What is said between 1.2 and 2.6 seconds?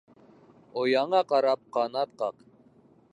ҡарап ҡанат ҡаҡ